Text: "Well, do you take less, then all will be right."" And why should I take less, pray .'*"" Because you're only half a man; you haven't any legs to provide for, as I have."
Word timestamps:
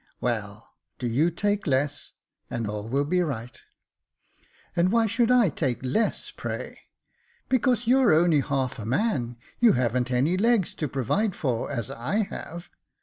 "Well, 0.19 0.73
do 0.97 1.07
you 1.07 1.29
take 1.29 1.67
less, 1.67 2.13
then 2.49 2.65
all 2.65 2.89
will 2.89 3.05
be 3.05 3.21
right."" 3.21 3.61
And 4.75 4.91
why 4.91 5.05
should 5.05 5.29
I 5.29 5.49
take 5.49 5.85
less, 5.85 6.31
pray 6.31 6.79
.'*"" 6.31 6.79
Because 7.49 7.85
you're 7.85 8.11
only 8.11 8.39
half 8.41 8.79
a 8.79 8.85
man; 8.87 9.37
you 9.59 9.73
haven't 9.73 10.09
any 10.09 10.37
legs 10.37 10.73
to 10.73 10.87
provide 10.87 11.35
for, 11.35 11.69
as 11.71 11.91
I 11.91 12.23
have." 12.23 12.71